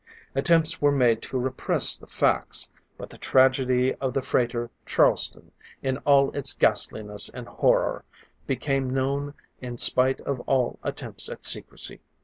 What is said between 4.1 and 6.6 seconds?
the freighter, Charleston, in all its